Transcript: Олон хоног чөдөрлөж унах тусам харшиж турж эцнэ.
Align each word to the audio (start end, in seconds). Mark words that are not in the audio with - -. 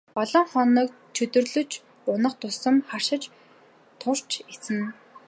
Олон 0.21 0.45
хоног 0.53 0.89
чөдөрлөж 1.15 1.69
унах 2.11 2.35
тусам 2.41 2.75
харшиж 2.89 3.23
турж 3.99 4.29
эцнэ. 4.53 4.85